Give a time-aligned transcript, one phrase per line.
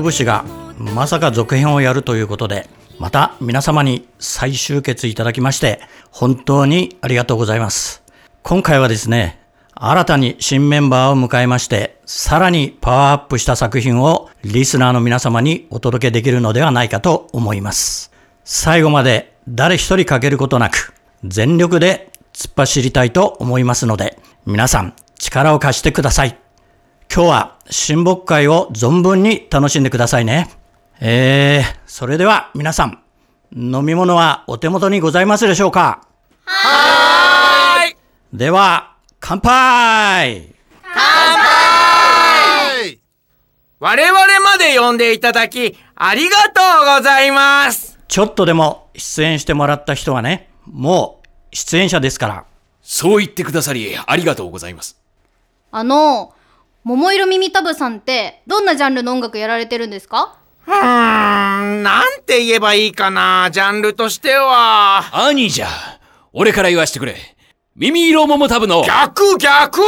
[0.00, 0.44] ー、くるぶしが
[0.78, 8.02] まさか続編をやるということでまた皆様に再集結いただきまして本当にありがとうございます。
[8.42, 9.38] 今回はですね
[9.74, 18.10] 新たに新メンバーを迎えましてさらにパワーアップした作品をリスナーの皆様にお届けできるのではないかと思います。
[18.44, 26.38] 最後まで誰一人欠けることなく全力で突っ走りたいと思いますので皆さん力を貸してください。
[27.12, 30.48] 今日は親睦会を存分に楽しんでくださいね。
[31.00, 33.02] えー、それでは皆さん、
[33.52, 36.06] 飲み物はお手元にございますでしょうか？
[36.44, 37.96] はーい
[38.32, 40.54] では、乾杯
[43.80, 47.98] 我々まで呼んでいただき、ありがとうございます。
[48.06, 52.44] ちょっとでも出演してもらった人はね、もう出演者ですから。
[52.82, 54.96] そう言ってくださり、ありがとうございます。
[55.72, 56.34] あの、
[56.82, 60.38] 桃色耳たぶさんって、どんなジャンルの音楽やられてるんですか？
[60.66, 65.04] うーん、なんて言えばいいかな、ジャンルとしては。
[65.12, 65.68] 兄じゃ、
[66.32, 67.16] 俺から言わしてくれ。
[67.76, 69.82] 耳色桃タブの、逆逆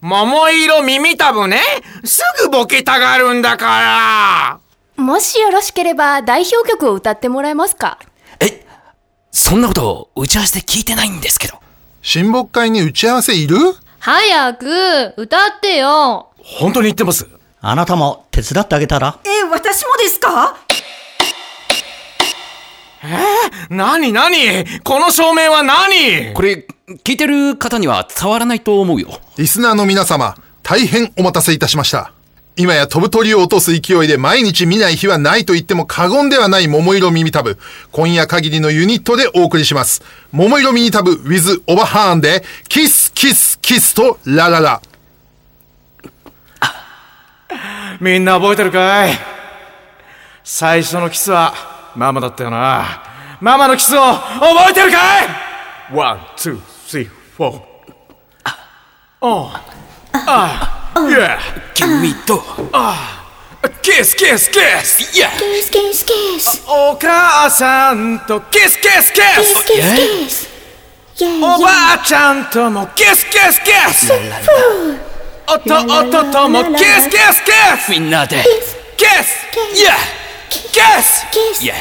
[0.00, 1.60] 桃色耳たぶね。
[2.04, 4.60] すぐボケたがるんだか
[4.96, 5.02] ら。
[5.02, 7.98] もしよろしければ代表曲を歌ってもらえますか？
[8.40, 8.64] え、
[9.30, 11.58] そんなこと、打ち合わせで聞いてないんですけど。
[12.00, 13.56] 親睦会に打ち合わせいる？
[14.06, 16.28] 早く、歌ってよ。
[16.36, 17.26] 本当に言ってます
[17.62, 19.18] あなたも手伝ってあげたら？
[19.24, 20.58] え、私もですか？
[23.70, 26.34] なになにこの照明は何？
[26.34, 26.66] これ、
[27.02, 29.08] 聞いてる方には伝わらないと思うよ。
[29.38, 32.12] リスナーの皆様、大変お待たせいたしました。
[32.56, 37.58] 今や飛ぶ鳥を落とす勢いで毎日見ない日はないと言っても過言ではない桃色耳たぶ。
[37.90, 40.02] 今夜限りのユニットでお送りします。
[40.30, 44.82] 桃色耳たぶ with オバハーンで、キスキスキスとラララ。
[47.98, 49.12] みんな覚えてるかい？
[50.44, 51.54] 最初のキスは
[51.96, 53.02] ママだったよな。
[53.40, 55.96] ママのキスを覚えてるかい？
[55.96, 57.62] One, two, three, four。
[59.22, 59.50] おう。
[60.12, 61.38] あ、いや。
[61.72, 62.42] 君と、
[63.80, 70.53] キスキスキスいや、キスキスキスお母さんとキスキスキスキスキス
[71.22, 74.12] おばあちゃんともキスキスキス。
[75.46, 77.52] 弟ともキスキスキ
[77.84, 77.90] ス。
[77.92, 78.44] みんなで、
[78.96, 79.80] キス。
[79.80, 79.94] いや、
[80.50, 81.62] キス。
[81.62, 81.74] いや、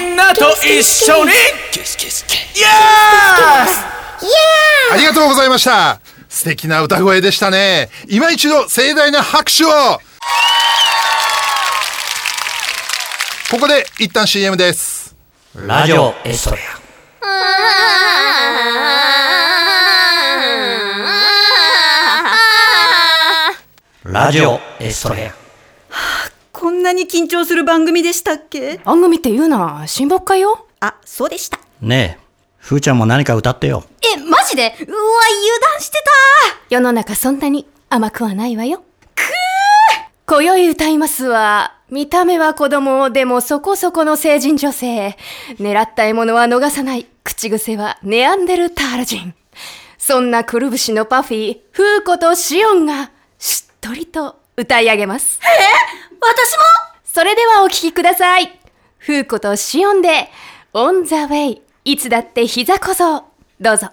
[0.00, 1.32] みんなと一緒に。
[1.70, 1.96] キス。
[1.96, 2.26] キス。
[2.26, 2.58] キス。
[2.58, 2.64] イエ
[3.68, 3.84] ス
[4.92, 6.00] ありがとうございました。
[6.28, 7.88] 素敵な歌声でしたね。
[8.08, 9.68] 今一度盛大な拍手を。
[13.48, 15.14] ここで一旦 CM です。
[15.54, 16.83] ラジオエストレア。
[24.04, 25.34] ラジオエストレア。
[26.52, 28.78] こんなに緊張する番組でしたっけ？
[28.84, 30.66] 番組って言うな親睦会よ。
[30.80, 31.58] あ、そうでした。
[31.80, 32.24] ねえ、
[32.58, 33.84] ふーちゃんも何か歌ってよ。
[34.16, 34.62] え、マジで？
[34.66, 34.86] うわ、油
[35.72, 35.98] 断して
[36.70, 38.78] 世の中そんなに甘くはないわよ。
[39.14, 39.24] くー。
[40.26, 45.16] 今宵歌いますは見た目は子供でもそこそこの成人女性。
[45.58, 49.34] 狙った獲物は逃さない口癖はネアンデルタール人
[49.96, 55.40] そんなくるぶしのパフィー、フーコとシオンがしっとりと歌い上げます。
[56.20, 56.62] 私も？
[57.02, 58.60] それではお聴きください。
[58.98, 60.28] フーコとシオンで、
[60.74, 63.24] On the way いつだって膝小僧。
[63.58, 63.88] どうぞ。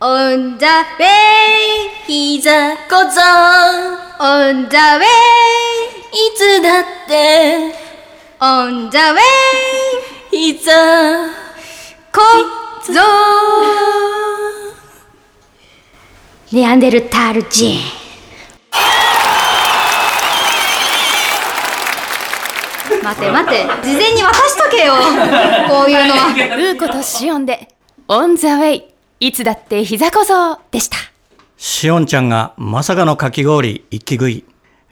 [0.00, 3.20] On the way 膝小僧
[4.18, 5.02] On the way
[6.10, 7.74] いつだって
[8.40, 9.20] On the way
[10.30, 10.72] 膝
[16.52, 17.78] ネアンデルタール人
[23.02, 24.92] 待て待て事前に渡しとけよ
[25.68, 27.68] こういうのはルーコとシオンで
[28.08, 28.82] On the way
[29.20, 30.96] いつだって膝小僧でした
[31.56, 34.44] しおんちゃんがまさかのかき氷一気食い。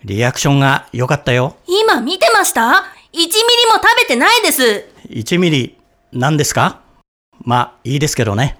[0.05, 1.57] リアクションが良かったよ。
[1.67, 5.77] 今見てました ?1 ミリも食べてないです1ミリ、
[6.13, 6.79] 何ですか？
[7.43, 8.57] まあ、いいですけどね。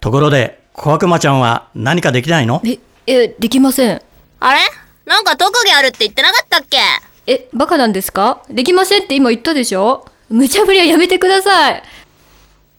[0.00, 2.60] ところで、小悪魔ちゃんは何かできないの？
[2.64, 4.02] え、え、できません。
[4.40, 4.58] あれ？
[5.06, 6.78] なんか特技あるって言ってなかったっけ？
[7.26, 8.42] え、バカなんですか？
[8.50, 10.04] できませんって今言ったでしょ？
[10.28, 11.82] 無茶ぶりはやめてください。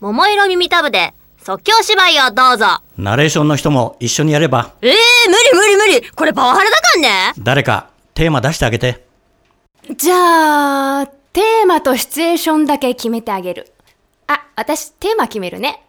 [0.01, 2.65] 桃色耳たぶで即興芝居をどうぞ。
[2.97, 4.91] ナレーションの人も一緒にやれば、えー、
[5.53, 7.09] 無理無理無理これパワハラだかんね
[7.39, 9.05] 誰かテーマ出してあげて。
[9.95, 13.71] じゃあ、テーマとシチュエーションだけ決めてあげる。
[14.27, 15.81] あ、私テーマ決めるね。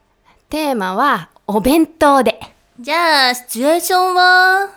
[0.51, 2.41] テーマは、お弁当で。
[2.81, 4.69] じゃあ、シチュエーションは、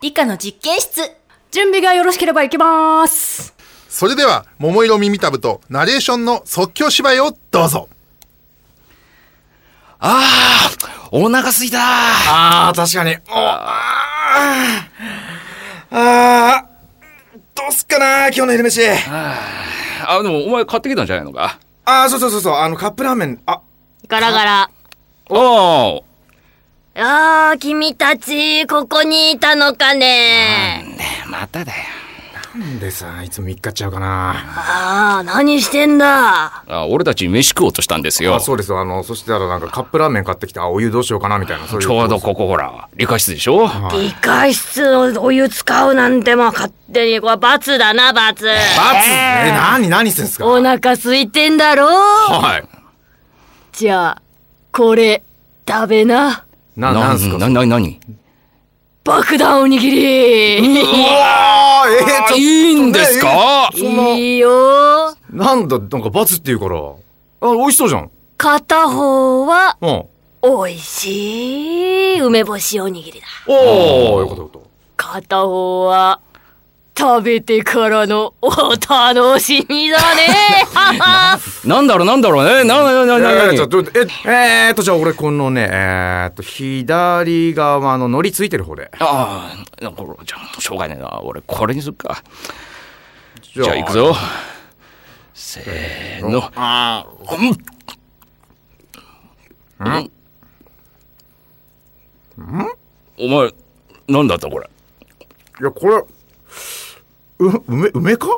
[0.00, 1.02] 理科の実験室。
[1.50, 3.52] 準備がよろしければ行きまーす。
[3.88, 7.88] それでは、桃色耳たぶとナレーションの即興芝居をどうぞ。
[9.98, 11.78] ああ、お腹すいた。
[11.80, 13.16] ああ、確かに。
[13.16, 18.82] おあーあー、どうすっかな今日の昼飯。
[20.06, 21.58] あ、でもお前買ってきたんじゃないのか？
[21.84, 23.60] ああ、そうそうそうそう、あの、カップラーメン、あ、
[24.06, 24.70] ガラガラ。
[25.30, 26.04] おお。
[26.96, 30.84] あー、君たち、ここにいたのかね
[31.28, 31.78] まただよ。
[32.58, 38.34] なんでさ、いつも3日ちゃうかなあー、何してんだあ俺たち飯食おうとしたんですよ。
[38.34, 38.80] あ、そうですよ。
[38.80, 41.68] あの、そしたらなんかカップラーメン買ってきて、あ、お湯どうしようかなみたいな。
[41.68, 43.68] そういうちょうどここほら、理科室でしょ？
[43.92, 48.44] 理科室のお湯使うなんてもう勝手に、これ罰だな、罰。
[48.44, 48.54] 罰？
[49.08, 50.46] え、何、何してんすか？
[50.48, 52.68] お腹空いてんだろはい。
[53.72, 54.22] じゃあ、
[54.72, 55.22] これ、
[55.68, 56.44] 食べな。
[56.76, 57.38] な、なんすか？
[57.38, 58.00] な、な、なに
[59.02, 60.58] 爆弾おにぎり
[61.22, 63.70] あーえー、ちょっといいんですか？
[63.74, 66.78] いいよなんだ、なんか罰って言うから。
[66.78, 68.10] あ、美味しそうじゃん。
[68.36, 70.04] 片方は、うん。
[70.42, 73.26] 美味しい梅干しおにぎりだ。
[73.46, 74.62] おー、よかったよかっ
[74.96, 76.20] 片方は、
[77.00, 80.26] 食べてからのお楽しみだね
[81.64, 82.62] なんだろう、なんだろうね。
[82.64, 83.18] な、な、な、た。
[83.20, 83.84] な、な、えー、ちょっと、え、
[84.26, 88.90] えーっと、じゃあ俺このね、えーっと、左側の乗りついてる方で。
[88.98, 89.50] あ
[89.82, 91.20] あ、これ、じゃあ、しょうがないな。
[91.22, 92.22] 俺、これにするか。
[93.40, 94.14] じじゃあ、行くぞ。
[95.32, 96.50] せーの。
[96.54, 97.06] あ
[99.80, 99.84] う
[102.44, 102.68] ん。
[103.18, 103.50] お前、
[104.08, 104.68] なんだったこれ？
[105.58, 106.02] ーいや、これ、
[107.40, 108.28] う、梅、梅か？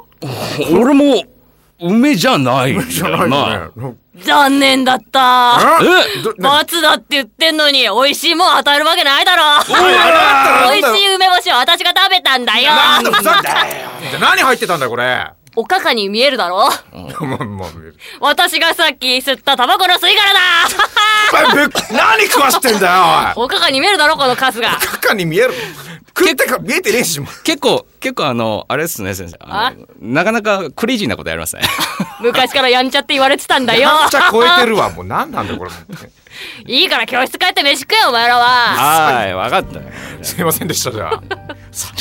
[0.72, 1.25] 俺も、
[1.81, 3.37] 梅じゃないじゃよないな。
[3.54, 3.96] よね。
[4.22, 5.58] 残念だった。
[5.82, 6.22] え？
[6.22, 9.43] どな罰だって言ってんのに、美味しいもん与えるわけないだろ。
[10.72, 12.72] 美味しい梅干しを私が食べたんだよ。
[12.72, 15.32] なんだふざけじゃあ何入ってたんだよ、これ？
[15.56, 16.70] おかかに見えるだろ。
[16.90, 17.69] まあまあ、
[18.20, 20.41] 私がさっき吸ったタバコの吸い殻だ
[21.55, 23.44] ぶ何食わしてんだよ、おい。
[23.46, 25.55] おかかに見えるだろこのカスがカカに見える。
[26.15, 29.39] 食ってか見えてねえし、もう結構、結構あの、あれですね、先生。
[29.41, 29.72] あ？
[29.72, 31.62] のなかなかクレイジーなことやりますね。
[32.20, 34.91] 昔からやんちゃって言われてたんだよやんちゃ超えてるわ。
[34.91, 35.70] もう何なんだよ、これ。
[36.67, 39.84] いいから教室帰って飯食えよお前らははい、わかったよ。
[40.22, 41.22] すいませんでした、じゃあ。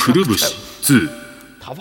[0.02, 1.22] くるぶし2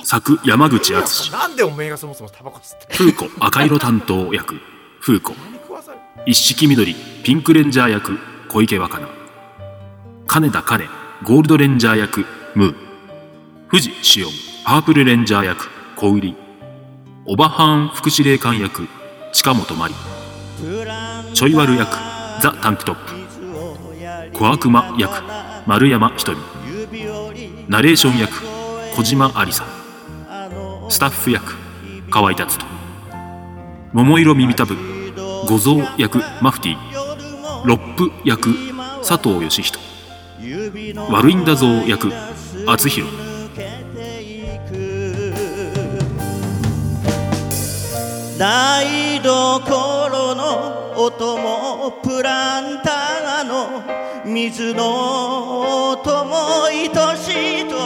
[0.05, 4.61] 作山口敦なんでおめえがそもそもタバコ吸って風子赤色担当役
[5.01, 5.35] 風子
[6.27, 9.07] 一色緑ピンクレンジャー役小池若菜。
[10.27, 10.87] 金田金
[11.23, 12.25] ゴールドレンジャー役
[12.55, 12.75] ムー。
[13.69, 14.33] 藤志音
[14.65, 16.35] パープルレンジャー役小売
[17.27, 18.89] オバハーン副司令官役
[19.35, 19.95] 近本麻里。
[21.35, 21.91] ちょい悪役
[22.41, 24.39] ザ・タンクトップ。
[24.39, 25.23] 小悪魔役
[25.67, 26.39] 丸山ひとみ
[27.69, 28.33] ナレーション役
[28.97, 29.67] 小島ありさ。
[30.89, 31.55] スタッフ役
[32.11, 32.67] 河合達人。
[33.93, 34.75] 桃色耳たぶ
[35.47, 36.90] 五蔵役マフティー。
[37.65, 38.55] ロップ役
[39.07, 39.79] 佐藤義人。
[41.11, 42.11] 悪いんだぞ役
[42.67, 43.11] 厚弘。
[48.39, 53.83] 台所の音もプランターの
[54.25, 56.87] 水の音も愛
[57.19, 57.29] し
[57.61, 57.77] いと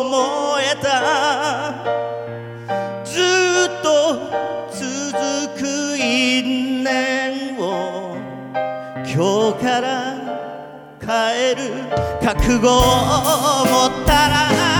[0.00, 0.51] 思え
[9.14, 10.16] 今日から
[10.98, 11.74] 帰る
[12.22, 12.80] 覚悟を
[13.66, 14.71] 持ったら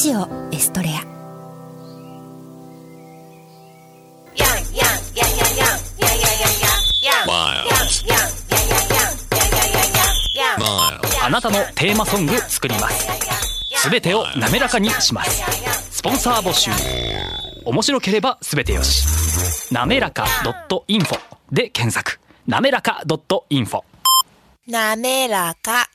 [0.00, 1.04] ジオエストレア。
[11.22, 13.08] あなたのテーマソング作ります。
[13.76, 15.42] すべてを滑らかにします。
[15.90, 16.70] スポンサー募集。
[17.66, 19.70] 面白ければすべてよし。
[19.70, 20.24] なめらか
[20.88, 21.20] .info
[21.52, 22.18] で検索。
[22.46, 23.02] なめらか
[23.50, 23.82] .info
[24.66, 25.90] なめらか。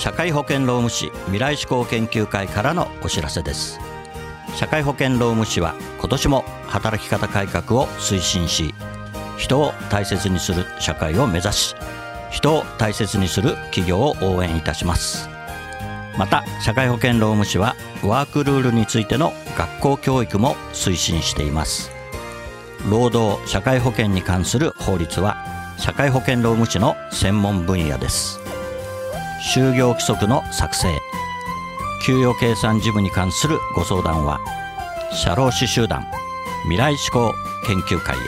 [0.00, 3.78] 社会保険労務士未来志向研究会からのお知らせです。
[4.56, 8.74] 社会保険労務士は今年も働き方改革を推進し
[9.36, 11.74] 人を大切にする社会を目指し
[12.30, 15.28] 人を大切にする企業を応援いたします。
[16.16, 21.90] また社会保険労務士はワークルールについての学校教育も推進しています。
[22.88, 25.36] 労働社会保険に関する法律は
[25.76, 28.39] 社会保険労務士の専門分野です。
[29.42, 31.00] 就業規則の作成。
[32.04, 34.40] 給与計算事務に関するご相談は
[35.12, 36.06] 社労士集団
[36.62, 37.34] 未来志向
[37.66, 38.20] 研究会へ。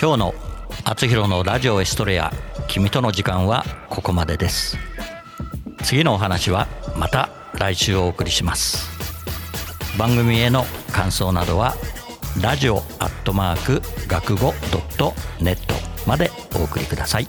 [0.00, 0.34] 今日の
[0.84, 2.32] 「あつひろのラジオエストレア
[2.68, 4.78] 君との時間」はここまでです。
[5.82, 8.90] 次のお話はまた来週お送りします。
[9.96, 11.74] 番組への感想などは
[12.40, 15.12] ラジオアットマーク学語ドット
[15.42, 15.74] ネット
[16.08, 17.28] までお送りください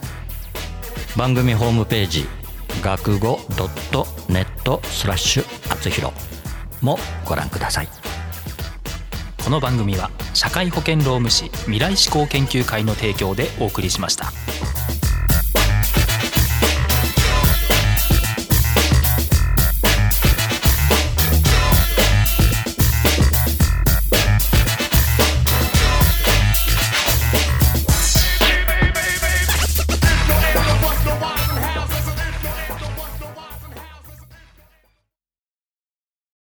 [1.17, 2.25] 番組ホームページ
[2.81, 6.13] 学語ドットネットスラッシュあつひろ
[6.81, 7.89] もご覧ください
[9.43, 14.31] この番組は社会保険労務士未来志向研究会の提供でお送りしました。